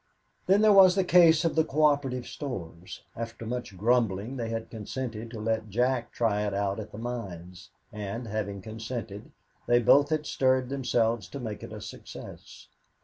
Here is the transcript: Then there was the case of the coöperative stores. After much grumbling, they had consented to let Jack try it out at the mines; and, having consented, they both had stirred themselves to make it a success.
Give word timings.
Then 0.47 0.61
there 0.61 0.73
was 0.73 0.95
the 0.95 1.03
case 1.03 1.45
of 1.45 1.55
the 1.55 1.63
coöperative 1.63 2.25
stores. 2.25 3.03
After 3.15 3.45
much 3.45 3.77
grumbling, 3.77 4.35
they 4.35 4.49
had 4.49 4.71
consented 4.71 5.29
to 5.29 5.39
let 5.39 5.69
Jack 5.69 6.11
try 6.11 6.41
it 6.41 6.55
out 6.55 6.79
at 6.79 6.91
the 6.91 6.97
mines; 6.97 7.69
and, 7.93 8.25
having 8.25 8.63
consented, 8.63 9.29
they 9.67 9.77
both 9.77 10.09
had 10.09 10.25
stirred 10.25 10.69
themselves 10.69 11.27
to 11.27 11.39
make 11.39 11.61
it 11.61 11.71
a 11.71 11.81
success. 11.81 12.67